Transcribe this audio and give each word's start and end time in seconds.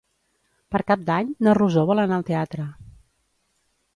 Per 0.75 0.79
Cap 0.91 1.03
d'Any 1.09 1.29
na 1.47 1.53
Rosó 1.59 1.85
vol 1.91 2.03
anar 2.05 2.17
al 2.19 2.27
teatre. 2.31 2.65